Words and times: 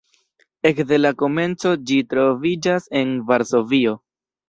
Ekde 0.69 0.99
la 1.01 1.11
komenco 1.19 1.75
ĝi 1.91 2.01
troviĝas 2.17 2.91
en 3.05 3.17
Varsovio. 3.33 3.99